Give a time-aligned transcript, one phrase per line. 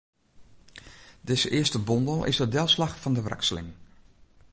[1.21, 3.67] Dizze earste bondel is de delslach fan de wrakseling.